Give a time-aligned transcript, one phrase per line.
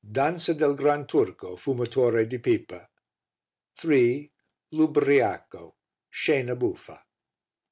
[0.17, 2.89] Dansa del Gran Turco, fumatore di pipa.
[3.75, 4.31] 3.
[4.69, 5.75] L'Ubbriaco.
[6.09, 6.97] Scena buffa.